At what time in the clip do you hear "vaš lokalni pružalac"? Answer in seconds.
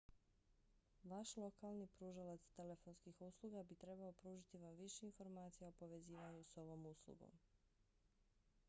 1.09-2.47